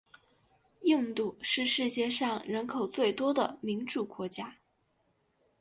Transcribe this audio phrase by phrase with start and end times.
[0.79, 4.57] 印度是世界上人口最多的民主国家。